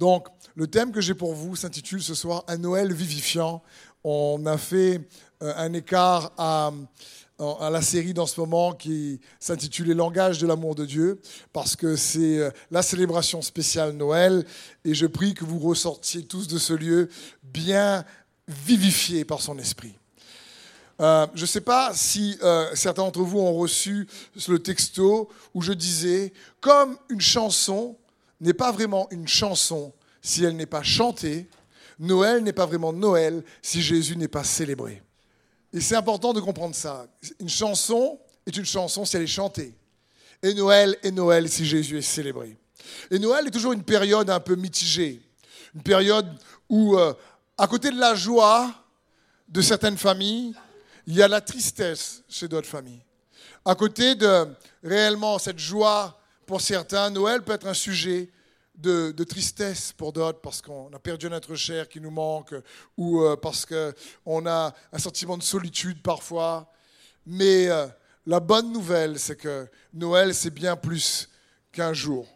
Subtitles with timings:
[0.00, 3.62] Donc, le thème que j'ai pour vous s'intitule ce soir Un Noël vivifiant.
[4.02, 5.06] On a fait
[5.42, 6.72] euh, un écart à,
[7.38, 11.20] la série dans ce moment qui s'intitule Les langages de l'amour de Dieu,
[11.52, 14.46] parce que c'est euh, la célébration spéciale Noël,
[14.86, 17.10] et je prie que vous ressortiez tous de ce lieu
[17.42, 18.06] bien
[18.48, 19.98] vivifiés par son esprit.
[21.02, 22.38] Euh, je ne sais pas si
[22.72, 24.08] certains d'entre vous ont reçu
[24.48, 26.32] le texto où je disais,
[26.62, 27.98] comme une chanson
[28.40, 31.48] n'est pas vraiment une chanson si elle n'est pas chantée,
[31.98, 35.02] Noël n'est pas vraiment Noël si Jésus n'est pas célébré.
[35.72, 37.06] Et c'est important de comprendre ça.
[37.38, 39.74] Une chanson est une chanson si elle est chantée.
[40.42, 42.56] Et Noël est Noël si Jésus est célébré.
[43.10, 45.20] Et Noël est toujours une période un peu mitigée.
[45.74, 46.26] Une période
[46.68, 47.12] où, euh,
[47.56, 48.72] à côté de la joie
[49.48, 50.54] de certaines familles,
[51.06, 53.02] il y a la tristesse chez d'autres familles.
[53.64, 54.46] À côté de
[54.82, 56.19] réellement cette joie
[56.50, 58.28] pour certains, Noël peut être un sujet
[58.74, 62.52] de, tristesse pour d'autres parce qu'on a perdu notre chair qui nous manque
[62.96, 66.68] ou euh, parce qu'on a un sentiment de solitude parfois.
[67.24, 67.86] Mais euh,
[68.26, 71.28] la bonne nouvelle, c'est que Noël, c'est bien plus
[71.70, 72.26] qu'un jour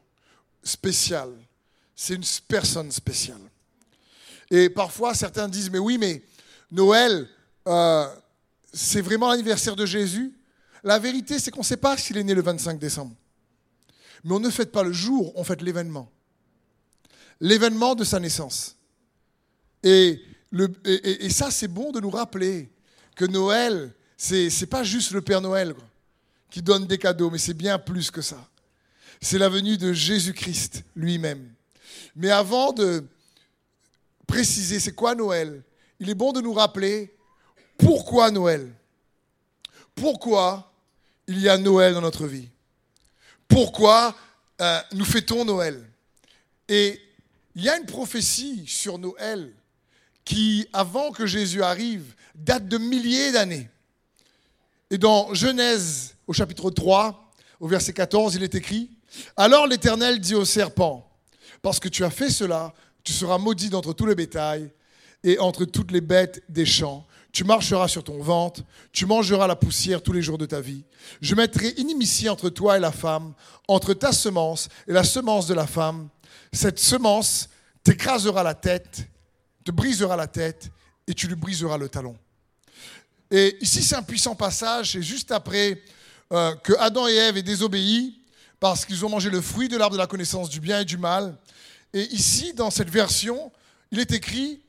[0.62, 1.31] spécial.
[1.97, 3.42] C'est une personne spéciale.
[4.48, 6.23] Et parfois, certains disent, mais oui, mais
[6.70, 7.29] Noël,
[7.67, 8.07] euh,
[8.73, 10.33] c'est vraiment l'anniversaire de Jésus?
[10.85, 13.17] La vérité, c'est qu'on ne sait pas s'il est né le 25 décembre.
[14.25, 16.11] Mais on ne fête pas le jour, on fête l'événement
[17.41, 18.77] l'événement de sa naissance.
[19.83, 20.20] Et,
[21.30, 22.70] ça, c'est bon de nous rappeler
[23.17, 25.75] que Noël, c'est n'est pas juste le Père Noël
[26.50, 28.48] qui donne des cadeaux, mais c'est bien plus que ça.
[29.20, 31.52] C'est la venue de Jésus-Christ lui-même.
[32.17, 33.05] Mais avant de
[34.27, 35.62] préciser c'est quoi Noël,
[36.00, 37.14] il est bon de nous rappeler
[37.77, 38.72] pourquoi Noël.
[39.95, 40.72] Pourquoi
[41.27, 42.48] il y a Noël dans notre vie.
[43.55, 44.17] Pourquoi
[44.61, 45.89] euh, nous fêtons Noël.
[46.69, 47.01] Et
[47.55, 49.53] il y a une prophétie sur Noël
[50.25, 53.71] qui, avant que Jésus arrive, date de milliers d'années.
[54.91, 58.91] Et dans Genèse, au chapitre 3, au verset 14, il est écrit,
[59.37, 61.09] Alors l'Éternel dit au serpent,
[61.63, 64.69] parce que tu as fait cela, tu seras maudit d'entre tout le bétail
[65.23, 67.07] et entre toutes les bêtes des champs.
[67.34, 68.62] Tu marcheras sur ton ventre,
[68.92, 70.84] tu mangeras la poussière tous les jours de ta vie.
[71.20, 73.34] Je mettrai inimitié entre toi et la femme,
[73.68, 76.08] entre ta semence et la semence de la femme
[76.55, 77.48] cette semence
[77.83, 79.08] t'écrasera la tête,
[79.64, 80.70] te brisera la tête
[81.06, 82.17] et tu lui briseras le talon.
[83.30, 85.83] Et ici, c'est un puissant passage, c'est juste après
[86.33, 88.20] euh, que Adam et Ève aient désobéi
[88.61, 90.96] parce qu'ils ont mangé le fruit de l'arbre de la connaissance du bien et du
[90.96, 91.36] mal.
[91.92, 93.52] Et ici, dans cette version,
[93.90, 94.61] il est écrit,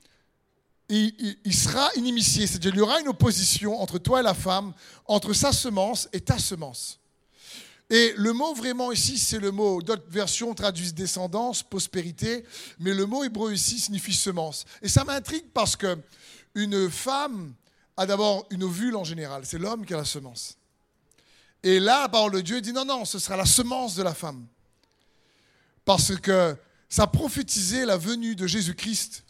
[0.90, 4.74] il, sera inimitié, c'est-à-dire il y aura une opposition entre toi et la femme,
[5.06, 7.00] entre sa semence et ta semence.
[7.90, 12.44] Et le mot vraiment ici, c'est le mot, d'autres versions traduisent descendance, prospérité,
[12.80, 14.66] mais le mot hébreu ici signifie semence.
[14.82, 15.98] Et ça m'intrigue parce que
[16.56, 17.54] une femme
[17.98, 20.58] a d'abord une ovule en général, c'est l'homme qui a la semence.
[21.64, 24.14] Et là, la parole de Dieu dit non, non, ce sera la semence de la
[24.14, 24.46] femme.
[25.84, 26.56] Parce que
[26.90, 29.25] ça prophétisait la venue de Jésus-Christ,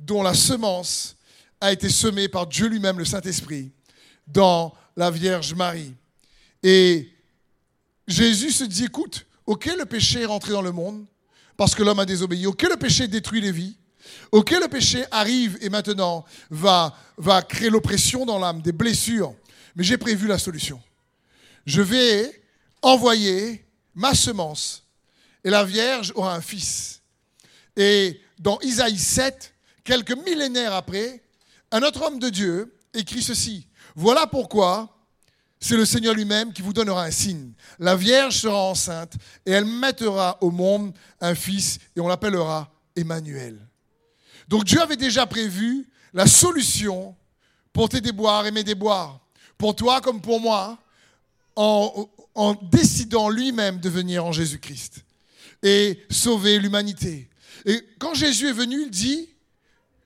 [0.00, 1.16] dont la semence
[1.60, 3.70] a été semée par Dieu lui-même, le Saint-Esprit,
[4.26, 5.94] dans la Vierge Marie.
[6.62, 7.12] Et
[8.08, 11.04] Jésus se dit, écoute, ok, le péché est rentré dans le monde
[11.56, 12.46] parce que l'homme a désobéi.
[12.46, 13.76] Ok, le péché détruit les vies.
[14.32, 19.34] Ok, le péché arrive et maintenant va, va créer l'oppression dans l'âme, des blessures.
[19.76, 20.80] Mais j'ai prévu la solution.
[21.66, 22.42] Je vais
[22.82, 24.84] envoyer ma semence
[25.44, 27.02] et la Vierge aura un fils.
[27.76, 29.52] Et dans Isaïe 7,
[29.84, 31.22] quelques millénaires après,
[31.70, 33.66] un autre homme de Dieu écrit ceci.
[33.94, 34.96] Voilà pourquoi
[35.60, 37.52] c'est le Seigneur lui-même qui vous donnera un signe.
[37.78, 39.14] La Vierge sera enceinte
[39.44, 43.58] et elle mettra au monde un fils et on l'appellera Emmanuel.
[44.48, 47.14] Donc Dieu avait déjà prévu la solution
[47.72, 49.20] pour tes déboires et mes déboires,
[49.58, 50.78] pour toi comme pour moi,
[51.56, 55.04] en, en décidant lui-même de venir en Jésus-Christ
[55.62, 57.28] et sauver l'humanité.
[57.66, 59.28] Et quand Jésus est venu, il dit,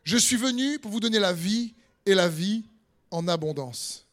[0.05, 1.75] je suis venu pour vous donner la vie
[2.07, 2.65] et la vie
[3.11, 4.07] en abondance.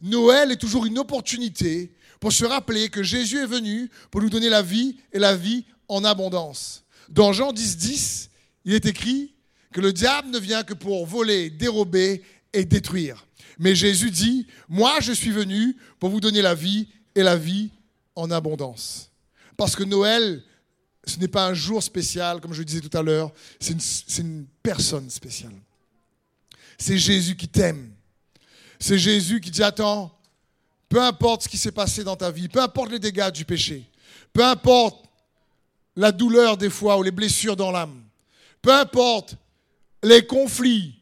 [0.00, 4.48] Noël est toujours une opportunité pour se rappeler que Jésus est venu pour nous donner
[4.48, 6.84] la vie et la vie en abondance.
[7.08, 8.30] Dans Jean 10, 10,
[8.64, 9.34] il est écrit
[9.72, 12.22] que le diable ne vient que pour voler, dérober
[12.52, 13.26] et détruire.
[13.58, 17.70] Mais Jésus dit, moi je suis venu pour vous donner la vie et la vie
[18.14, 19.10] en abondance.
[19.56, 20.42] Parce que Noël,
[21.10, 23.74] ce n'est pas un jour spécial, comme je le disais tout à l'heure, c'est
[24.18, 25.54] une, personne spéciale.
[26.78, 27.92] C'est Jésus qui t'aime.
[28.78, 30.16] C'est Jésus qui dit, attends,
[30.88, 33.84] peu importe ce qui s'est passé dans ta vie, peu importe les dégâts du péché,
[34.32, 35.04] peu importe
[35.96, 38.04] la douleur des fois ou les blessures dans l'âme,
[38.62, 39.36] peu importe
[40.02, 40.94] les conflits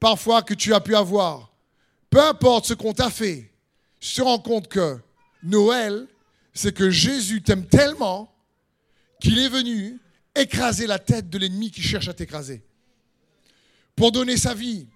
[0.00, 1.52] parfois que tu as pu avoir,
[2.10, 3.52] peu importe ce qu'on t'a fait,
[4.00, 4.98] je te rends compte que
[5.42, 6.08] Noël,
[6.52, 8.31] c'est que Jésus t'aime tellement
[9.22, 10.00] qu'il est venu
[10.34, 12.62] écraser la tête de l'ennemi qui cherche à t'écraser.
[13.94, 14.88] Pour donner sa vie.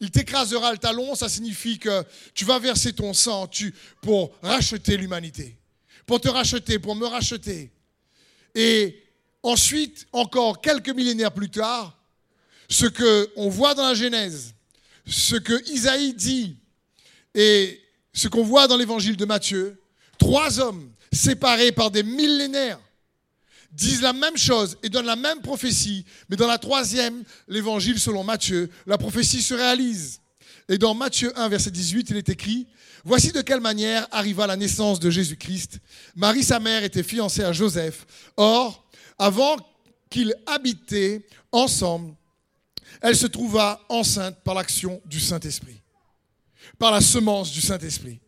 [0.00, 3.48] Il t'écrasera le talon, ça signifie que tu vas verser ton sang
[4.02, 5.58] pour racheter l'humanité.
[6.06, 7.70] Pour te racheter, pour me racheter.
[8.54, 9.02] Et
[9.42, 11.98] ensuite, encore quelques millénaires plus tard,
[12.68, 14.54] ce que on voit dans la Genèse,
[15.06, 16.56] ce que Isaïe dit
[17.34, 17.80] et
[18.12, 19.80] ce qu'on voit dans l'évangile de Matthieu,
[20.18, 22.80] trois hommes séparés par des millénaires
[23.76, 28.24] disent la même chose et donnent la même prophétie, mais dans la troisième, l'évangile selon
[28.24, 30.20] Matthieu, la prophétie se réalise.
[30.68, 32.66] Et dans Matthieu 1, verset 18, il est écrit,
[33.04, 35.78] Voici de quelle manière arriva la naissance de Jésus-Christ.
[36.16, 38.04] Marie, sa mère, était fiancée à Joseph.
[38.36, 38.84] Or,
[39.16, 39.56] avant
[40.10, 42.14] qu'ils habitaient ensemble,
[43.00, 45.80] elle se trouva enceinte par l'action du Saint-Esprit,
[46.80, 48.18] par la semence du Saint-Esprit.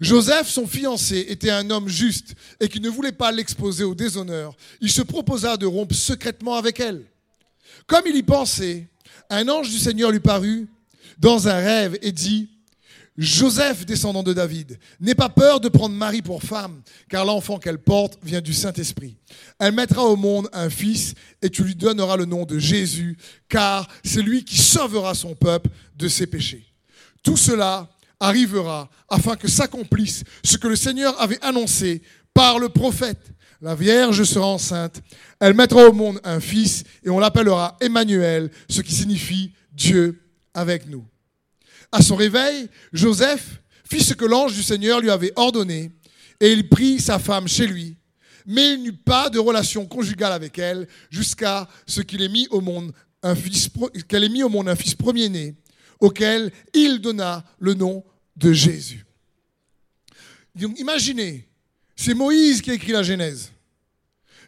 [0.00, 4.56] Joseph, son fiancé, était un homme juste et qui ne voulait pas l'exposer au déshonneur.
[4.80, 7.04] Il se proposa de rompre secrètement avec elle.
[7.86, 8.86] Comme il y pensait,
[9.30, 10.68] un ange du Seigneur lui parut
[11.18, 12.48] dans un rêve et dit,
[13.18, 17.78] Joseph, descendant de David, n'aie pas peur de prendre Marie pour femme, car l'enfant qu'elle
[17.78, 19.16] porte vient du Saint-Esprit.
[19.58, 23.88] Elle mettra au monde un fils, et tu lui donneras le nom de Jésus, car
[24.04, 26.64] c'est lui qui sauvera son peuple de ses péchés.
[27.24, 32.02] Tout cela arrivera afin que s'accomplisse ce que le Seigneur avait annoncé
[32.34, 33.32] par le prophète.
[33.60, 35.02] La Vierge sera enceinte,
[35.40, 40.22] elle mettra au monde un fils et on l'appellera Emmanuel, ce qui signifie Dieu
[40.54, 41.04] avec nous.
[41.90, 45.90] À son réveil, Joseph fit ce que l'ange du Seigneur lui avait ordonné
[46.40, 47.96] et il prit sa femme chez lui.
[48.46, 52.60] Mais il n'eut pas de relation conjugale avec elle jusqu'à ce qu'il ait mis au
[52.60, 52.92] monde
[53.22, 53.68] un fils,
[54.08, 55.56] qu'elle ait mis au monde un fils premier-né
[56.00, 58.04] auquel il donna le nom
[58.36, 59.04] de Jésus.
[60.54, 61.48] Donc imaginez,
[61.96, 63.52] c'est Moïse qui a écrit la Genèse.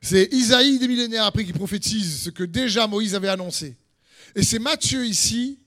[0.02, 3.76] C'est Isaïe des millénaires après qui prophétise ce que déjà Moïse avait annoncé.
[4.34, 5.58] Et c'est Matthieu ici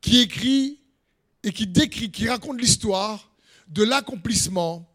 [0.00, 0.80] qui écrit
[1.42, 3.30] et qui décrit, qui raconte l'histoire
[3.68, 4.88] de l'accomplissement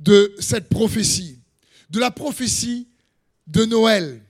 [0.00, 1.38] de cette prophétie,
[1.90, 2.88] de la prophétie
[3.46, 4.22] de Noël.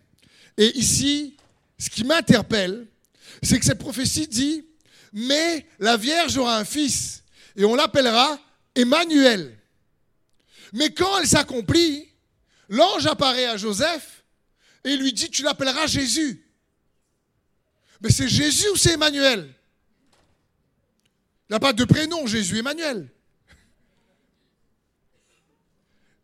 [0.56, 1.36] Et ici,
[1.78, 2.86] ce qui m'interpelle,
[3.42, 4.64] c'est que cette prophétie dit
[5.14, 7.22] mais la Vierge aura un fils
[7.56, 8.38] et on l'appellera
[8.74, 9.56] Emmanuel.
[10.72, 12.08] Mais quand elle s'accomplit,
[12.68, 14.24] l'ange apparaît à Joseph
[14.82, 16.44] et lui dit, tu l'appelleras Jésus.
[18.00, 19.54] Mais c'est Jésus ou c'est Emmanuel?
[21.48, 23.08] Il n'y a pas de prénom, Jésus, Emmanuel.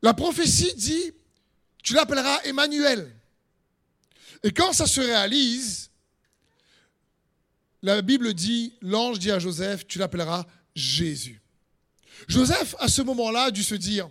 [0.03, 1.13] La prophétie dit,
[1.83, 3.15] tu l'appelleras Emmanuel.
[4.43, 5.90] Et quand ça se réalise,
[7.83, 10.45] la Bible dit, l'ange dit à Joseph, tu l'appelleras
[10.75, 11.41] Jésus.
[12.29, 14.09] Joseph, à ce moment-là, a dû se dire,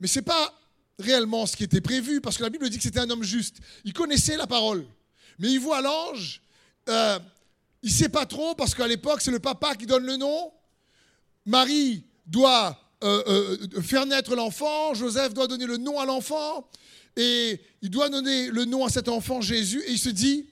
[0.00, 0.58] mais ce n'est pas
[0.98, 3.58] réellement ce qui était prévu, parce que la Bible dit que c'était un homme juste.
[3.84, 4.86] Il connaissait la parole.
[5.38, 6.42] Mais il voit l'ange,
[6.88, 7.18] euh,
[7.82, 10.52] il ne sait pas trop, parce qu'à l'époque, c'est le papa qui donne le nom.
[11.46, 16.68] Marie doit euh, euh, faire naître l'enfant, Joseph doit donner le nom à l'enfant,
[17.16, 20.46] et il doit donner le nom à cet enfant Jésus, et il se dit,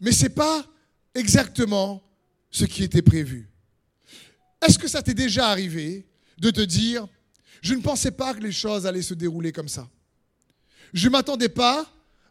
[0.00, 0.66] mais c'est pas
[1.18, 2.02] exactement
[2.50, 3.50] ce qui était prévu.
[4.60, 6.06] Est-ce que ça t'est déjà arrivé
[6.38, 7.06] de te dire,
[7.60, 9.88] je ne pensais pas que les choses allaient se dérouler comme ça?
[10.92, 11.86] Je ne m'attendais pas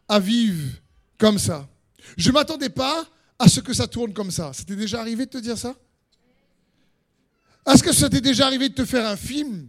[0.08, 0.76] à vivre
[1.16, 1.68] comme ça.
[2.16, 3.06] Je ne m'attendais pas
[3.38, 4.52] à ce que ça tourne comme ça.
[4.52, 5.76] Ça t'est déjà arrivé de te dire ça?
[7.66, 9.68] Est-ce que ça t'est déjà arrivé de te faire un film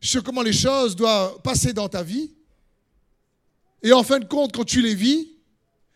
[0.00, 2.32] sur comment les choses doivent passer dans ta vie?
[3.82, 5.28] Et en fin de compte, quand tu les vis,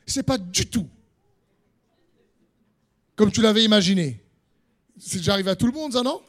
[0.07, 0.89] c'est pas du tout
[3.17, 4.23] comme tu l'avais imaginé.
[4.99, 6.23] C'est déjà arrivé à tout le monde, ça, non?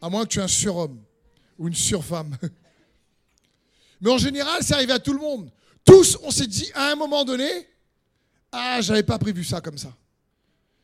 [0.00, 1.00] À moins que tu es un surhomme
[1.58, 2.36] ou une surfemme.
[4.00, 5.50] Mais en général, c'est arrivé à tout le monde.
[5.84, 7.68] Tous, on s'est dit à un moment donné,
[8.50, 9.96] ah, j'avais pas prévu ça comme ça.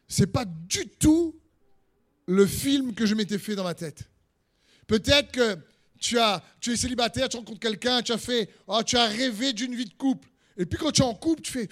[0.07, 1.39] C'est pas du tout
[2.27, 4.05] le film que je m'étais fait dans ma tête.
[4.87, 5.59] Peut-être que
[5.99, 9.53] tu, as, tu es célibataire, tu rencontres quelqu'un, tu as fait, oh, tu as rêvé
[9.53, 10.29] d'une vie de couple.
[10.57, 11.69] Et puis quand tu es en couple, tu fais,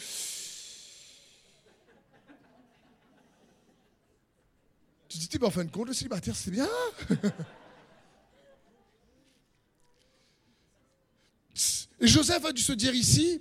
[5.19, 6.69] Tu dis, en fin de compte, le célibataire, c'est bien.
[12.01, 13.41] Et Joseph a dû se dire ici,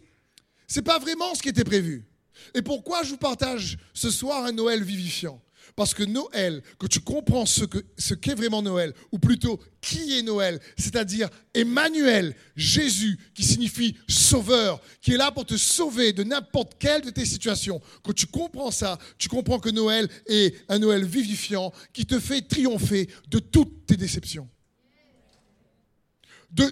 [0.67, 2.05] c'est pas vraiment ce qui était prévu.
[2.53, 5.41] Et pourquoi je vous partage ce soir un Noël vivifiant?
[5.75, 10.21] Parce que Noël, que tu comprends ce qu'est ce vraiment Noël, ou plutôt qui est
[10.21, 16.73] Noël, c'est-à-dire Emmanuel, Jésus, qui signifie sauveur, qui est là pour te sauver de n'importe
[16.79, 17.81] quelle de tes situations.
[18.03, 22.41] Quand tu comprends ça, tu comprends que Noël est un Noël vivifiant qui te fait
[22.41, 24.47] triompher de toutes tes déceptions.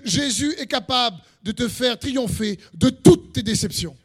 [0.06, 3.98] Jésus est capable de te faire triompher de toutes tes déceptions.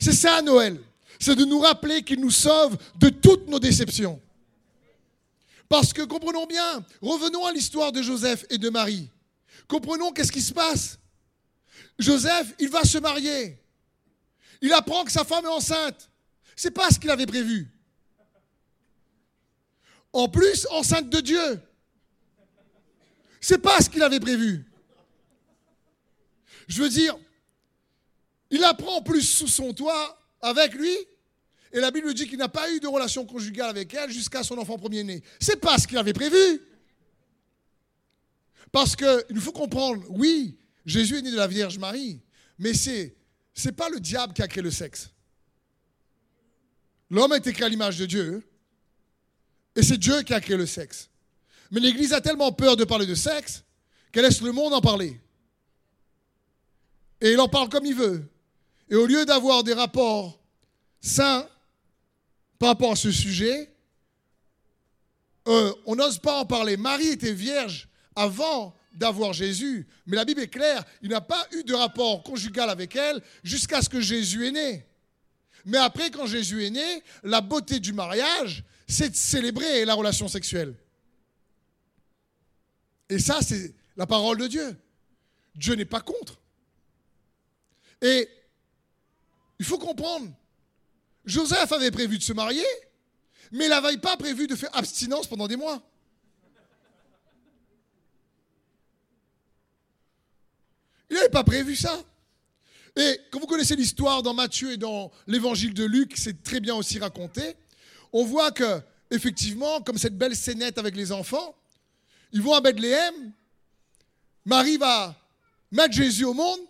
[0.00, 0.78] C'est ça Noël
[1.22, 4.20] c'est de nous rappeler qu'il nous sauve de toutes nos déceptions.
[5.68, 9.08] Parce que comprenons bien, revenons à l'histoire de Joseph et de Marie.
[9.68, 10.98] Comprenons qu'est-ce qui se passe.
[11.96, 13.56] Joseph, il va se marier.
[14.60, 16.10] Il apprend que sa femme est enceinte.
[16.56, 17.70] C'est pas ce qu'il avait prévu.
[20.12, 21.60] En plus, enceinte de Dieu.
[23.40, 24.64] C'est pas ce qu'il avait prévu.
[26.66, 27.16] Je veux dire,
[28.50, 30.96] il apprend en plus sous son toit avec lui
[31.72, 34.58] et la Bible dit qu'il n'a pas eu de relation conjugale avec elle jusqu'à son
[34.58, 35.22] enfant premier-né.
[35.40, 36.60] C'est pas ce qu'il avait prévu.
[38.70, 42.20] Parce qu'il faut comprendre, oui, Jésus est né de la Vierge Marie,
[42.58, 43.16] mais c'est
[43.54, 45.10] c'est pas le diable qui a créé le sexe.
[47.10, 48.42] L'homme a été créé à l'image de Dieu,
[49.76, 51.10] et c'est Dieu qui a créé le sexe.
[51.70, 53.64] Mais l'Église a tellement peur de parler de sexe
[54.10, 55.20] qu'elle laisse le monde en parler.
[57.20, 58.28] Et il en parle comme il veut.
[58.90, 60.38] Et au lieu d'avoir des rapports
[61.00, 61.48] sains
[62.62, 63.74] par rapport à ce sujet,
[65.48, 66.76] euh, on n'ose pas en parler.
[66.76, 71.64] Marie était vierge avant d'avoir Jésus, mais la Bible est claire, il n'a pas eu
[71.64, 74.86] de rapport conjugal avec elle jusqu'à ce que Jésus est né.
[75.64, 80.28] Mais après, quand Jésus est né, la beauté du mariage, c'est de célébrer la relation
[80.28, 80.76] sexuelle.
[83.08, 84.76] Et ça, c'est la parole de Dieu.
[85.56, 86.38] Dieu n'est pas contre.
[88.00, 88.28] Et
[89.58, 90.32] il faut comprendre,
[91.24, 92.66] Joseph avait prévu de se marier,
[93.52, 95.82] mais il n'avait pas prévu de faire abstinence pendant des mois.
[101.10, 102.02] Il n'avait pas prévu ça.
[102.96, 106.74] Et quand vous connaissez l'histoire dans Matthieu et dans l'évangile de Luc, c'est très bien
[106.74, 107.56] aussi raconté,
[108.12, 111.54] on voit que, effectivement, comme cette belle scénette avec les enfants,
[112.32, 113.32] ils vont à Bethléem,
[114.44, 115.14] Marie va
[115.70, 116.60] mettre Jésus au monde,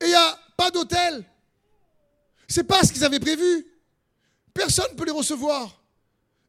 [0.00, 1.24] et il n'y a pas d'hôtel.
[2.52, 3.66] C'est pas ce qu'ils avaient prévu.
[4.52, 5.82] Personne ne peut les recevoir.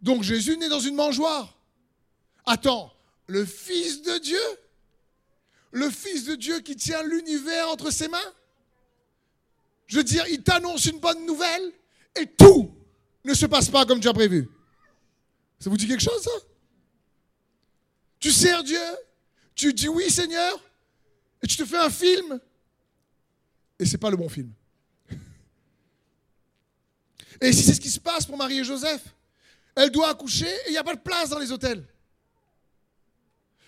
[0.02, 1.58] Donc Jésus naît dans une mangeoire.
[2.46, 2.94] Attends,
[3.28, 4.42] le Fils de Dieu?
[5.72, 8.34] Le Fils de Dieu qui tient l'univers entre ses mains?
[9.88, 11.72] Je veux dire, il t'annonce une bonne nouvelle
[12.20, 12.76] et tout
[13.24, 14.50] ne se passe pas comme tu as prévu.
[15.58, 16.32] Ça vous dit quelque chose, ça?
[18.20, 18.84] Tu sers Dieu,
[19.56, 20.62] tu dis oui Seigneur,
[21.42, 22.42] et tu te fais un film,
[23.80, 24.52] et c'est pas le bon film.
[27.44, 29.04] Et si c'est ce qui se passe pour Marie et Joseph,
[29.76, 31.86] elle doit accoucher et il n'y a pas de place dans les hôtels.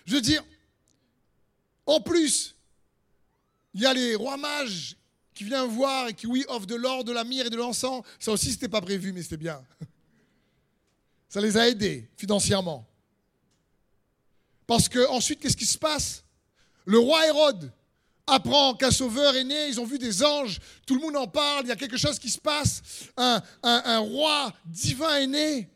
[0.06, 0.42] Je veux dire,
[1.84, 2.56] en plus,
[3.74, 4.96] il y a les rois mages
[5.34, 8.02] qui viennent voir et qui, oui, offrent de l'or, de la myrrhe et de l'encens.
[8.18, 9.62] Ça aussi, ce n'était pas prévu, mais c'était bien.
[11.28, 12.88] Ça les a aidés financièrement.
[14.66, 16.24] Parce que ensuite, qu'est-ce qui se passe?
[16.86, 17.70] Le roi Hérode
[18.26, 21.64] apprend qu'un sauveur est né, ils ont vu des anges, tout le monde en parle,
[21.64, 22.82] il y a quelque chose qui se passe,
[23.16, 25.70] un, roi divin est né.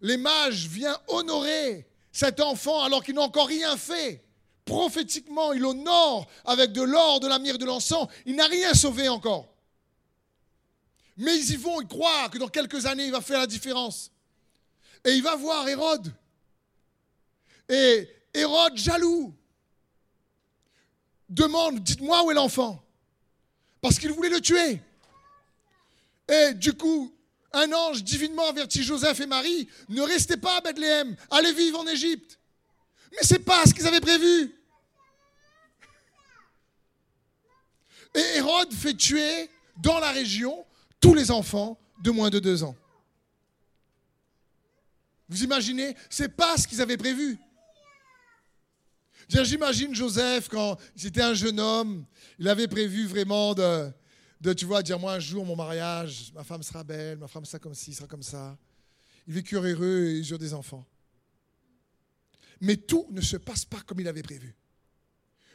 [0.00, 4.24] Les mages viennent honorer cet enfant alors qu'il n'a encore rien fait.
[4.64, 8.06] Prophétiquement, il honore avec de l'or, de la myrrhe, de l'encens.
[8.26, 9.48] Il n'a rien sauvé encore.
[11.16, 14.12] Mais ils y vont, ils croient que dans quelques années, il va faire la différence.
[15.04, 16.12] Et il va voir Hérode.
[17.68, 19.34] Et Hérode, jaloux,
[21.28, 22.82] demande, dites-moi où est l'enfant.
[23.80, 24.80] Parce qu'il voulait le tuer.
[26.28, 27.12] Et du coup,
[27.52, 31.86] un ange divinement avertit Joseph et Marie, ne restez pas à Bethléem, allez vivre en
[31.86, 32.38] Égypte.
[33.12, 34.54] Mais c'est pas ce qu'ils avaient prévu.
[38.14, 40.64] Et Hérode fait tuer dans la région
[41.00, 42.76] tous les enfants de moins de deux ans.
[45.28, 47.38] Vous imaginez C'est pas ce qu'ils avaient prévu.
[49.28, 52.06] J'imagine Joseph quand c'était un jeune homme,
[52.38, 53.92] il avait prévu vraiment de,
[54.54, 57.58] tu vois, dire moi un jour mon mariage, ma femme sera belle, ma femme sera
[57.58, 58.56] comme ci, sera comme ça.
[59.26, 60.86] Il vécurent heureux et ils eurent des enfants.
[62.60, 64.56] Mais tout ne se passe pas comme il avait prévu.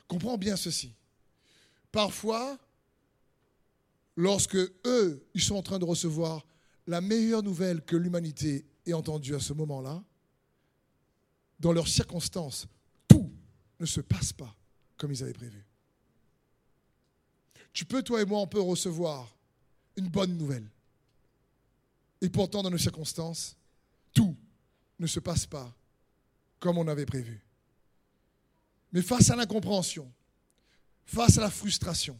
[0.08, 0.94] Comprends bien ceci.
[1.92, 2.60] Parfois,
[4.16, 6.46] lorsque eux, ils sont en train de recevoir
[6.86, 10.04] la meilleure nouvelle que l'humanité ait entendue à ce moment-là,
[11.60, 12.68] dans leurs circonstances,
[13.84, 14.56] ne se passe pas
[14.98, 15.64] comme ils avaient prévu.
[17.74, 19.36] Tu peux, toi et moi, on peut recevoir
[19.98, 20.68] une bonne nouvelle.
[22.22, 23.58] Et pourtant, dans nos circonstances,
[24.14, 24.36] tout
[25.00, 25.76] ne se passe pas
[26.60, 27.44] comme on avait prévu.
[28.94, 30.10] Mais face à l'incompréhension,
[31.06, 32.18] face à la frustration,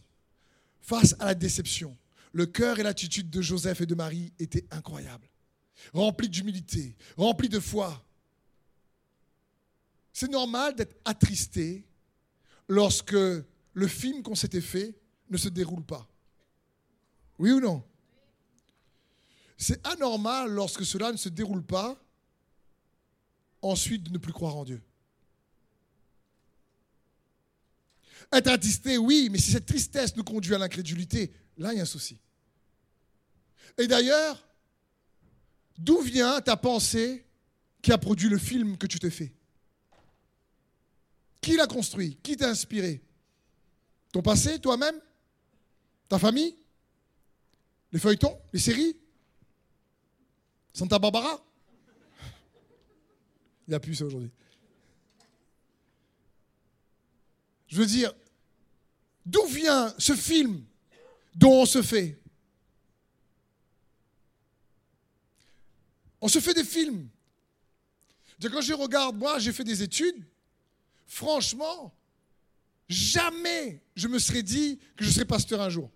[0.82, 1.96] face à la déception,
[2.32, 5.28] le cœur et l'attitude de Joseph et de Marie étaient incroyables,
[5.94, 8.04] remplis d'humilité, remplis de foi.
[10.14, 11.84] C'est normal d'être attristé
[12.68, 14.94] lorsque le film qu'on s'était fait
[15.28, 16.08] ne se déroule pas.
[17.36, 17.82] Oui ou non?
[19.58, 22.00] C'est anormal lorsque cela ne se déroule pas,
[23.60, 24.80] ensuite de ne plus croire en Dieu.
[28.32, 31.82] Être attristé, oui, mais si cette tristesse nous conduit à l'incrédulité, là, il y a
[31.82, 32.20] un souci.
[33.78, 34.46] Et d'ailleurs,
[35.76, 37.26] d'où vient ta pensée
[37.82, 39.34] qui a produit le film que tu t'es fait
[41.44, 42.16] Qui l'a construit?
[42.22, 43.02] Qui t'a inspiré?
[44.10, 44.98] Ton passé, toi-même?
[46.08, 46.56] Ta famille?
[47.92, 48.40] Les feuilletons?
[48.50, 48.96] Les séries?
[50.72, 51.44] Santa Barbara?
[53.66, 54.30] Il n'y a plus ça aujourd'hui.
[57.66, 58.14] Je veux dire,
[59.26, 60.64] d'où vient ce film
[61.34, 62.18] dont on se fait?
[66.22, 67.06] On se fait des films.
[68.40, 70.24] Quand je regarde, moi, j'ai fait des études.
[71.14, 71.94] Franchement,
[72.88, 75.88] jamais je me serais dit que je serais pasteur un jour.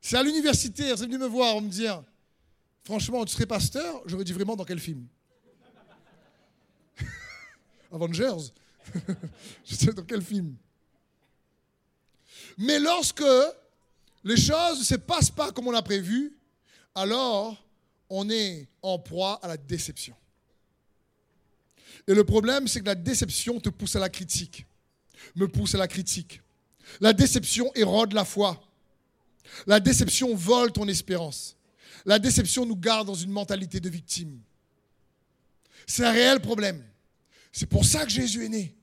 [0.00, 2.04] C'est à l'université, vous venu me voir, me dire,
[2.84, 4.00] franchement, tu serais pasteur?
[4.06, 5.08] J'aurais dit vraiment dans quel film?
[7.92, 8.52] Avengers
[9.64, 10.54] je sais dans quel film.
[12.58, 13.24] Mais lorsque
[14.22, 16.38] les choses ne se passent pas comme on l'a prévu,
[16.94, 17.60] alors
[18.08, 20.14] on est en proie à la déception.
[22.08, 24.66] Et le problème, c'est que la déception te pousse à la critique,
[25.34, 26.40] me pousse à la critique.
[27.00, 28.62] La déception érode la foi.
[29.66, 31.56] La déception vole ton espérance.
[32.04, 34.40] La déception nous garde dans une mentalité de victime.
[35.86, 36.84] C'est un réel problème.
[37.52, 38.76] C'est pour ça que Jésus est né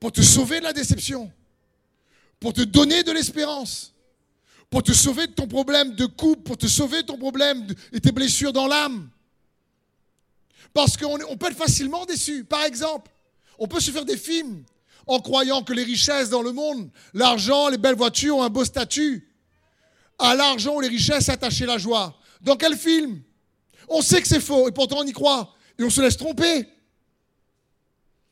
[0.00, 1.30] pour te sauver de la déception,
[2.38, 3.94] pour te donner de l'espérance,
[4.70, 8.00] pour te sauver de ton problème de couple, pour te sauver de ton problème et
[8.00, 9.10] tes blessures dans l'âme.
[10.74, 12.44] Parce qu'on on peut être facilement déçu.
[12.44, 13.10] Par exemple,
[13.58, 14.64] on peut se faire des films
[15.06, 18.64] en croyant que les richesses dans le monde, l'argent, les belles voitures ont un beau
[18.64, 19.28] statut.
[20.18, 22.18] À l'argent ou les richesses attacher la joie.
[22.40, 23.20] Dans quel film
[23.88, 25.54] On sait que c'est faux et pourtant on y croit.
[25.78, 26.68] Et on se laisse tromper.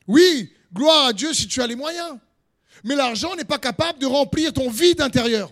[0.07, 2.17] Oui, Gloire à Dieu si tu as les moyens.
[2.83, 5.51] Mais l'argent n'est pas capable de remplir ton vide intérieur.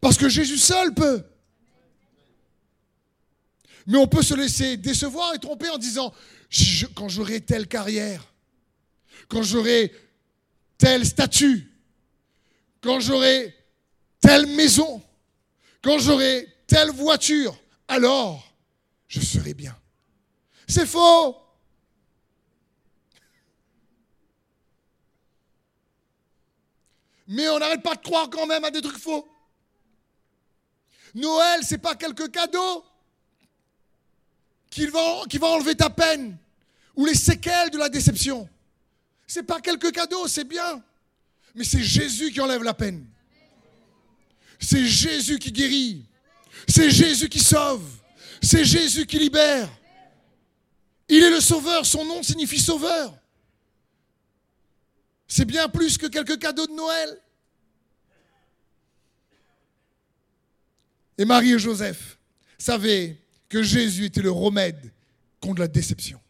[0.00, 1.24] Parce que Jésus seul peut.
[3.86, 6.12] Mais on peut se laisser décevoir et tromper en disant,
[6.94, 8.32] quand j'aurai telle carrière,
[9.28, 9.92] quand j'aurai
[10.78, 11.72] tel statut,
[12.80, 13.54] quand j'aurai
[14.20, 15.02] telle maison,
[15.82, 18.52] quand j'aurai telle voiture, alors
[19.06, 19.76] je serai bien.
[20.68, 21.36] C'est faux.
[27.28, 29.26] Mais on n'arrête pas de croire quand même à des trucs faux.
[31.14, 32.84] Noël, c'est pas quelques cadeaux
[34.76, 36.36] qui va, enlever ta peine
[36.94, 38.48] ou les séquelles de la déception.
[39.26, 40.82] C'est pas quelques cadeaux, c'est bien.
[41.54, 43.06] Mais c'est Jésus qui enlève la peine.
[44.60, 46.04] C'est Jésus qui guérit.
[46.68, 47.86] C'est Jésus qui sauve.
[48.42, 49.68] C'est Jésus qui libère.
[51.08, 51.86] Il est le sauveur.
[51.86, 53.18] Son nom signifie sauveur.
[55.26, 57.20] C'est bien plus que quelques cadeaux de Noël.
[61.18, 62.18] Et Marie et Joseph
[62.58, 63.16] savaient
[63.48, 64.92] que Jésus était le remède
[65.40, 66.20] contre la déception.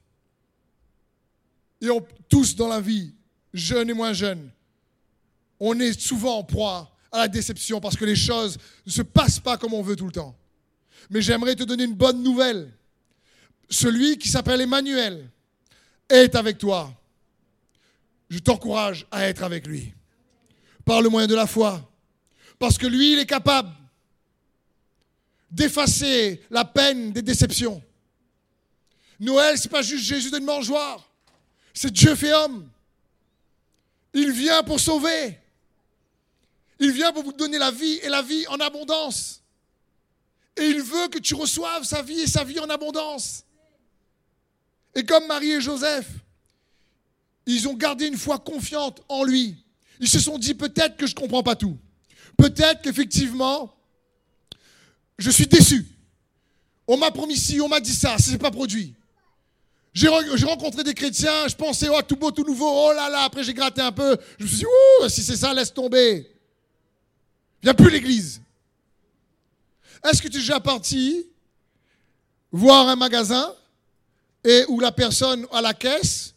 [1.81, 1.88] Et
[2.29, 3.14] tous dans la vie,
[3.52, 4.50] jeunes et moins jeunes,
[5.61, 9.40] on est souvent en proie à la déception parce que les choses ne se passent
[9.40, 10.37] pas comme on veut tout le temps.
[11.11, 12.72] Mais j'aimerais te donner une bonne nouvelle.
[13.70, 15.31] Celui qui s'appelle Emmanuel
[16.09, 16.94] est avec toi
[18.29, 19.92] je t'encourage à être avec lui.
[20.85, 21.88] Par le moyen de la foi.
[22.59, 23.70] Parce que lui, il est capable
[25.50, 27.82] d'effacer la peine des déceptions.
[29.18, 31.09] Noël, ce n'est pas juste Jésus de mangeoire.
[31.72, 32.68] C'est Dieu fait homme.
[34.12, 35.38] Il vient pour sauver.
[36.78, 39.42] Il vient pour vous donner la vie et la vie en abondance.
[40.56, 43.44] Et il veut que tu reçoives sa vie et sa vie en abondance.
[44.94, 46.06] Et comme Marie et Joseph,
[47.44, 49.54] ils ont gardé une foi confiante en lui.
[50.00, 51.78] Ils se sont dit peut-être que je ne comprends pas tout.
[52.37, 53.75] Peut-être qu'effectivement,
[55.18, 55.87] je suis déçu.
[56.87, 58.94] On m'a promis ci, on m'a dit ça, ce n'est pas produit.
[59.92, 63.42] J'ai rencontré des chrétiens, je pensais, oh, tout beau, tout nouveau, oh là là, après
[63.42, 66.31] j'ai gratté un peu, je me suis dit, ouh, si c'est ça, laisse tomber.
[67.62, 68.42] Viens plus l'église.
[70.05, 71.26] Est-ce que tu es déjà parti
[72.52, 73.55] voir un magasin
[74.44, 76.35] et où la personne à la caisse,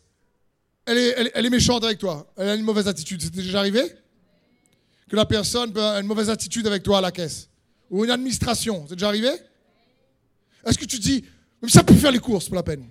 [0.86, 2.32] elle est, elle- est méchante avec toi?
[2.38, 3.22] Elle a une mauvaise attitude.
[3.22, 3.84] C'était déjà arrivé?
[5.10, 7.50] Que la personne avoir une mauvaise attitude avec toi à la caisse.
[7.90, 8.86] Ou une administration.
[8.88, 9.32] C'est déjà arrivé?
[10.66, 11.26] Est-ce que tu dis,
[11.62, 12.90] mais ça peut faire les courses pour la peine?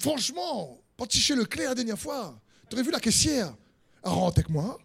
[0.00, 3.54] Franchement, parti chez Leclerc la dernière fois, tu aurais vu la caissière?
[4.04, 4.78] Elle rentre avec moi.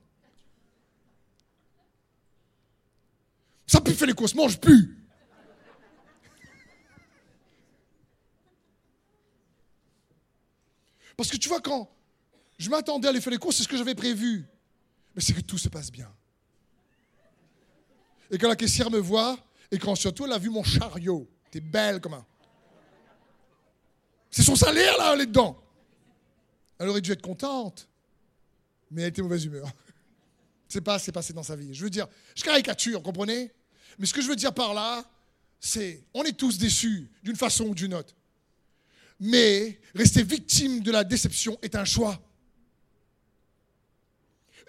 [3.66, 4.96] Ça peut faire les courses, mange plus.
[11.18, 11.90] Parce que tu vois, quand
[12.58, 14.48] je m'attendais à aller faire les courses, c'est ce que j'avais prévu.
[15.20, 16.12] C'est que tout se passe bien.
[18.32, 19.38] Et quand la caissière me voit,
[19.72, 22.26] et quand surtout elle a vu mon chariot, t'es belle comme un.
[24.32, 25.62] C'est son salaire là, elle est dedans.
[26.78, 27.88] Elle aurait dû être contente,
[28.92, 29.70] mais elle était mauvaise humeur.
[30.72, 31.74] C'est pas c'est passé dans sa vie.
[31.74, 33.52] Je veux dire, je caricature, comprenez?
[33.98, 35.04] Mais ce que je veux dire par là,
[35.60, 38.14] c'est on est tous déçus d'une façon ou d'une autre.
[39.20, 42.22] Mais rester victime de la déception est un choix.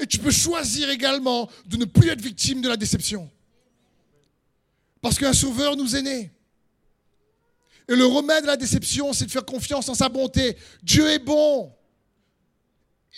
[0.01, 3.31] Et tu peux choisir également de ne plus être victime de la déception.
[5.01, 6.33] Parce qu'un sauveur nous est né.
[7.89, 10.57] Et le remède à la déception, c'est de faire confiance en sa bonté.
[10.83, 11.73] Dieu est bon.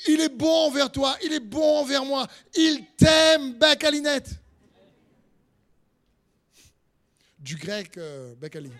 [0.08, 1.16] Il est bon envers toi.
[1.24, 2.26] Il est bon envers moi.
[2.54, 4.30] Il t'aime, bec à linette.
[7.38, 8.70] Du grec, euh, bec à li.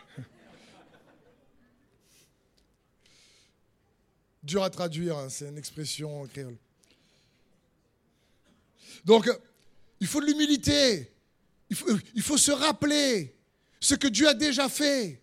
[4.43, 6.57] Dur à traduire, hein, c'est une expression créole.
[9.05, 9.35] Donc, euh,
[10.01, 11.13] il faut de l'humilité.
[11.71, 13.35] Il faut, il faut se rappeler
[13.81, 15.23] ce que Dieu a déjà fait.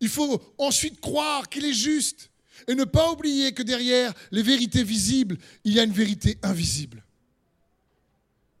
[0.00, 2.30] Il faut ensuite croire qu'il est juste
[2.66, 7.02] et ne pas oublier que derrière les vérités visibles, il y a une vérité invisible.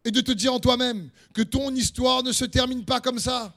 [0.04, 3.54] Et de te dire en toi-même que ton histoire ne se termine pas comme ça.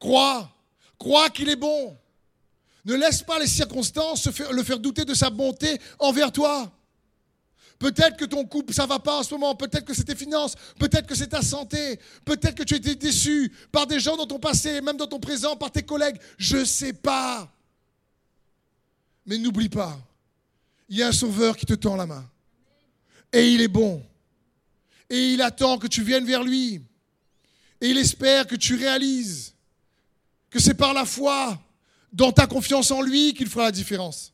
[0.00, 0.52] Crois,
[0.98, 1.96] crois qu'il est bon.
[2.84, 6.72] Ne laisse pas les circonstances le faire douter de sa bonté envers toi.
[7.82, 9.56] Peut-être que ton couple, ça va pas en ce moment.
[9.56, 10.54] Peut-être que c'est tes finances.
[10.78, 11.98] Peut-être que c'est ta santé.
[12.24, 15.18] Peut-être que tu as été déçu par des gens dans ton passé, même dans ton
[15.18, 16.16] présent, par tes collègues.
[16.38, 17.52] Je ne sais pas.
[19.26, 19.98] Mais n'oublie pas,
[20.88, 22.24] il y a un sauveur qui te tend la main.
[23.32, 24.00] Et il est bon.
[25.10, 26.82] Et il attend que tu viennes vers lui.
[27.80, 29.54] Et il espère que tu réalises
[30.50, 31.60] que c'est par la foi,
[32.12, 34.31] dans ta confiance en lui, qu'il fera la différence.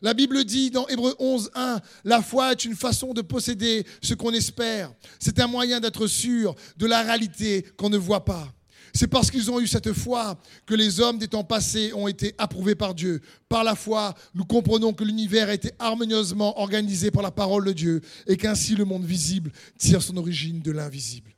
[0.00, 4.14] La Bible dit dans Hébreu 11, 1, la foi est une façon de posséder ce
[4.14, 4.92] qu'on espère.
[5.18, 8.52] C'est un moyen d'être sûr de la réalité qu'on ne voit pas.
[8.94, 12.34] C'est parce qu'ils ont eu cette foi que les hommes des temps passés ont été
[12.36, 13.20] approuvés par Dieu.
[13.48, 17.72] Par la foi, nous comprenons que l'univers a été harmonieusement organisé par la parole de
[17.72, 21.30] Dieu et qu'ainsi le monde visible tire son origine de l'invisible.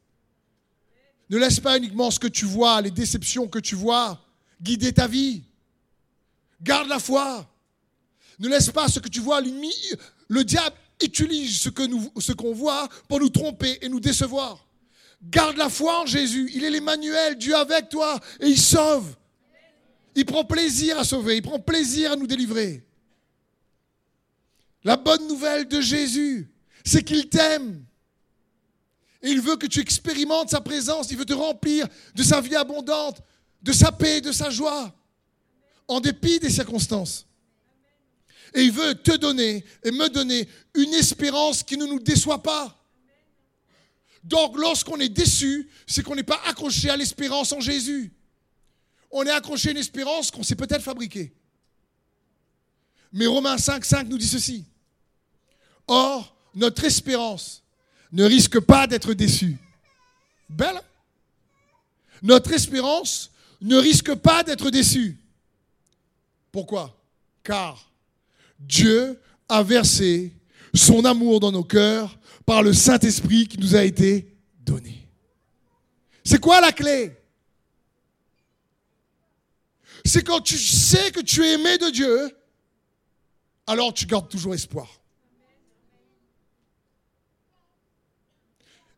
[1.31, 4.21] Ne laisse pas uniquement ce que tu vois, les déceptions que tu vois,
[4.61, 5.45] guider ta vie.
[6.61, 7.49] Garde la foi.
[8.39, 11.71] Ne laisse pas ce que tu vois, le diable utilise ce
[12.21, 14.67] ce qu'on voit pour nous tromper et nous décevoir.
[15.23, 16.51] Garde la foi en Jésus.
[16.55, 19.15] Il est l'Emmanuel, Dieu avec toi, et il sauve.
[20.15, 22.87] Il prend plaisir à sauver, il prend plaisir à nous délivrer.
[24.85, 26.49] La bonne nouvelle de Jésus,
[26.85, 27.85] c'est qu'il t'aime.
[29.23, 32.55] Et il veut que tu expérimentes sa présence, il veut te remplir de sa vie
[32.55, 33.23] abondante,
[33.63, 34.95] de sa paix, de sa joie,
[35.89, 37.27] en dépit des circonstances.
[38.55, 42.81] Et il veut te donner et me donner une espérance qui ne nous déçoit pas.
[44.23, 48.13] Donc lorsqu'on est déçu, c'est qu'on n'est pas accroché à l'espérance en Jésus.
[49.11, 51.33] On est accroché à une espérance qu'on s'est peut-être fabriquée.
[53.13, 54.65] Mais Romains 5, 5 nous dit ceci.
[55.87, 57.63] Or, notre espérance
[58.13, 59.57] ne risque pas d'être déçue.
[60.49, 60.83] Belle hein?
[62.23, 65.19] Notre espérance ne risque pas d'être déçue.
[66.51, 66.97] Pourquoi?
[67.43, 67.91] Car
[68.67, 70.33] Dieu a versé
[70.75, 75.09] son amour dans nos cœurs par le Saint-Esprit qui nous a été donné.
[76.25, 77.17] C'est quoi la clé?
[80.05, 82.37] C'est quand tu sais que tu es aimé de Dieu,
[83.67, 84.89] alors tu gardes toujours espoir.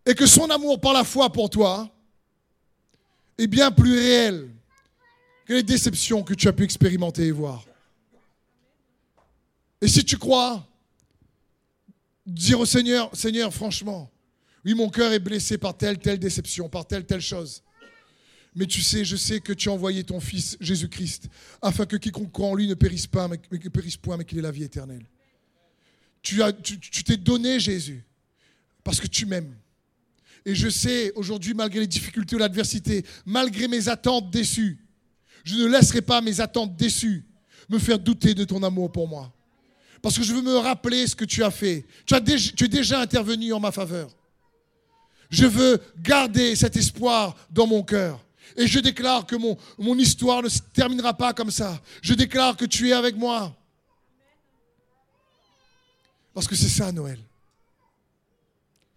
[0.04, 1.90] Et que son amour par la foi pour toi
[3.38, 4.50] est bien plus réel
[5.44, 7.64] que les déceptions que tu as pu expérimenter et voir.
[9.80, 10.66] Et si tu crois,
[12.26, 14.10] dire au Seigneur, Seigneur, franchement,
[14.64, 17.62] oui, mon cœur est blessé par telle, telle déception, par telle, telle chose.
[18.54, 21.28] Mais tu sais, je sais que tu as envoyé ton Fils Jésus-Christ
[21.60, 24.38] afin que quiconque croit en lui ne périsse pas, mais ne périsse point, mais qu'il
[24.38, 25.04] ait la vie éternelle.
[26.22, 26.40] Tu
[27.04, 28.02] t'es donné Jésus
[28.82, 29.54] parce que tu m'aimes.
[30.44, 34.78] Et je sais aujourd'hui, malgré les difficultés ou l'adversité, malgré mes attentes déçues,
[35.44, 37.24] je ne laisserai pas mes attentes déçues
[37.68, 39.35] me faire douter de ton amour pour moi.
[40.02, 41.86] Parce que je veux me rappeler ce que tu as fait.
[42.04, 44.10] Tu, as tu es déjà intervenu en ma faveur.
[45.30, 48.24] Je veux garder cet espoir dans mon cœur.
[48.56, 51.80] Et je déclare que mon, mon histoire ne se terminera pas comme ça.
[52.00, 53.54] Je déclare que tu es avec moi.
[56.32, 57.18] Parce que c'est ça Noël.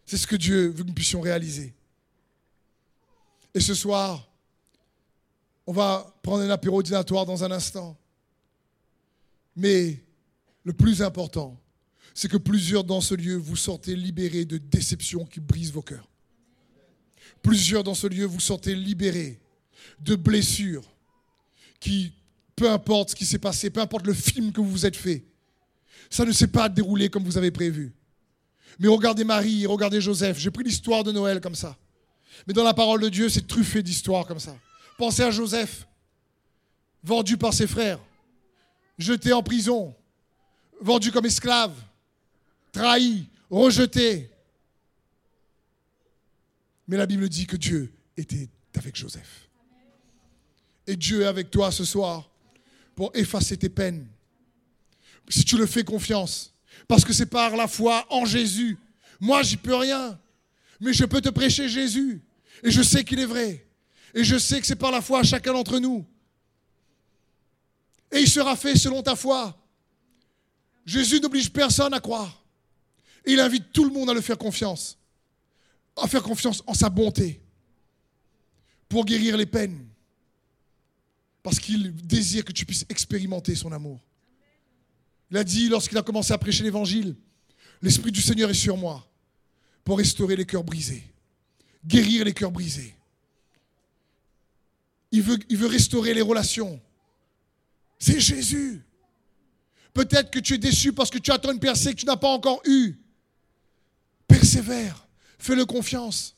[0.05, 1.73] C'est ce que Dieu veut que nous puissions réaliser.
[3.53, 4.27] Et ce soir,
[5.65, 7.97] on va prendre un apéro dînatoire dans un instant.
[9.55, 9.99] Mais
[10.63, 11.59] le plus important,
[12.13, 16.09] c'est que plusieurs dans ce lieu, vous sortez libérés de déceptions qui brisent vos cœurs.
[17.41, 19.39] Plusieurs dans ce lieu, vous sortez libérés
[20.01, 20.83] de blessures
[21.79, 22.11] qui,
[22.55, 25.23] peu importe ce qui s'est passé, peu importe le film que vous vous êtes fait,
[26.09, 27.93] ça ne s'est pas déroulé comme vous avez prévu.
[28.79, 30.39] Mais regardez Marie, regardez Joseph.
[30.39, 31.77] J'ai pris l'histoire de Noël comme ça.
[32.47, 34.55] Mais dans la parole de Dieu, c'est truffé d'histoires comme ça.
[34.97, 35.87] Pensez à Joseph,
[37.03, 37.99] vendu par ses frères,
[38.97, 39.93] jeté en prison,
[40.81, 41.73] vendu comme esclave,
[42.71, 44.29] trahi, rejeté.
[46.87, 49.47] Mais la Bible dit que Dieu était avec Joseph.
[50.87, 52.29] Et Dieu est avec toi ce soir
[52.95, 54.07] pour effacer tes peines.
[55.27, 56.53] Si tu le fais confiance.
[56.87, 58.77] Parce que c'est par la foi en Jésus.
[59.19, 60.19] Moi, j'y peux rien.
[60.79, 62.21] Mais je peux te prêcher Jésus.
[62.63, 63.65] Et je sais qu'il est vrai.
[64.15, 66.05] Et je sais que c'est par la foi à chacun d'entre nous.
[68.11, 69.55] Et il sera fait selon ta foi.
[70.89, 72.43] Jésus n'oblige personne à croire.
[73.23, 74.97] il invite tout le monde à le faire confiance.
[75.95, 77.39] À faire confiance en sa bonté.
[78.87, 79.87] Pour guérir les peines.
[81.43, 83.99] Parce qu'il désire que tu puisses expérimenter son amour.
[85.29, 87.15] Il a dit lorsqu'il a commencé à prêcher l'évangile,
[87.83, 89.07] l'Esprit du Seigneur est sur moi
[89.83, 91.03] pour restaurer les cœurs brisés,
[91.85, 92.95] guérir les cœurs brisés.
[95.11, 96.81] Il veut, il veut restaurer les relations.
[97.99, 98.81] C'est Jésus.
[99.99, 102.29] Peut-être que tu es déçu parce que tu attends une percée que tu n'as pas
[102.29, 102.95] encore eue.
[104.29, 105.05] Persévère,
[105.37, 106.37] fais-le confiance.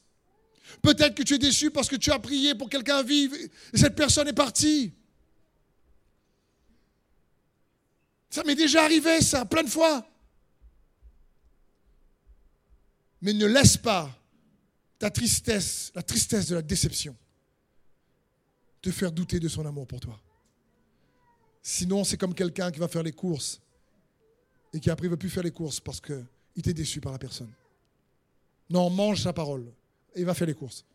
[0.82, 3.96] Peut-être que tu es déçu parce que tu as prié pour quelqu'un vivre et cette
[3.96, 4.96] personne est partie.
[8.32, 10.10] Ça m'est déjà arrivé, ça, plein de fois.
[13.22, 14.10] Mais ne laisse pas
[14.98, 17.16] ta tristesse, la tristesse de la déception,
[18.82, 20.20] te faire douter de son amour pour toi.
[21.64, 23.62] Sinon, c'est comme quelqu'un qui va faire les courses
[24.74, 27.20] et qui après ne veut plus faire les courses parce qu'il était déçu par la
[27.20, 27.52] personne.
[28.70, 29.66] Non, mange sa parole
[30.16, 30.86] et va faire les courses.